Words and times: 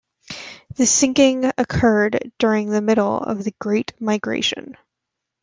The 0.77 0.87
sinking 0.87 1.51
occurred 1.59 2.31
during 2.39 2.71
the 2.71 2.81
middle 2.81 3.19
of 3.19 3.43
the 3.43 3.53
Great 3.59 3.93
Migration. 4.01 4.75